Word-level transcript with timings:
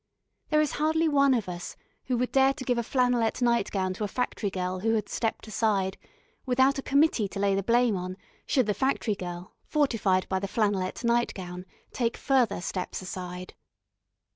There 0.49 0.61
is 0.61 0.71
hardly 0.71 1.07
one 1.07 1.35
of 1.35 1.47
us 1.47 1.77
who 2.05 2.17
would 2.17 2.31
dare 2.31 2.53
to 2.55 2.63
give 2.63 2.79
a 2.79 2.83
flannelette 2.83 3.39
nightgown 3.39 3.93
to 3.93 4.03
a 4.03 4.07
Factory 4.07 4.49
Girl 4.49 4.79
who 4.79 4.95
had 4.95 5.07
Stepped 5.07 5.47
Aside, 5.47 5.95
without 6.43 6.79
a 6.79 6.81
committee 6.81 7.27
to 7.27 7.39
lay 7.39 7.53
the 7.53 7.61
blame 7.61 7.95
on, 7.95 8.17
should 8.47 8.65
the 8.65 8.73
Factory 8.73 9.13
Girl, 9.13 9.53
fortified 9.67 10.27
by 10.27 10.39
the 10.39 10.47
flannelette 10.47 11.03
nightgown, 11.03 11.67
take 11.93 12.17
Further 12.17 12.61
Steps 12.61 13.03
Aside. 13.03 13.53